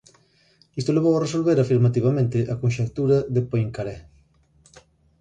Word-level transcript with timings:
Isto 0.79 0.95
levou 0.95 1.13
a 1.15 1.23
resolver 1.27 1.57
afirmativamente 1.59 2.39
a 2.53 2.55
conxectura 2.63 3.17
de 3.35 3.41
Poincaré. 3.49 3.97